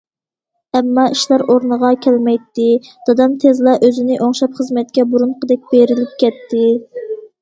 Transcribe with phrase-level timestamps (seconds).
[0.77, 2.65] ئەمما ئىشلار ئورنىغا كەلمەيتتى.....
[3.09, 6.65] دادام تېزلا ئۆزىنى ئوڭشاپ خىزمەتكە بۇرۇنقىدەك بېرىلىپ كەتتى.